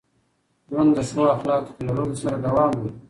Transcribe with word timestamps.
ژوند 0.69 0.91
د 0.95 0.99
ښو 1.09 1.23
اخلاقو 1.35 1.75
په 1.75 1.81
لرلو 1.87 2.15
سره 2.21 2.37
دوام 2.45 2.69
مومي. 2.75 2.91